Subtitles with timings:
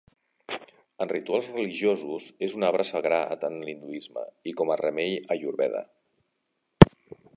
[1.03, 5.85] En rituals religiosos, és un arbre sagrat en l'hinduisme, i com a remei ayurveda.